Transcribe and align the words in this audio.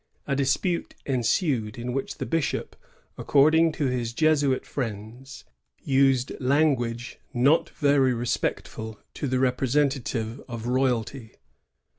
A 0.25 0.35
dispute 0.35 0.95
ensued, 1.05 1.77
in 1.77 1.93
which 1.93 2.17
the 2.17 2.25
bishop, 2.25 2.75
according 3.19 3.71
to 3.73 3.85
his 3.85 4.13
Jesuit 4.13 4.65
friends, 4.65 5.45
used 5.83 6.31
language 6.39 7.19
not 7.35 7.69
very 7.69 8.11
respectful 8.15 8.99
to 9.13 9.27
the 9.27 9.37
representative 9.37 10.41
of 10.47 10.65
royalty. 10.65 11.33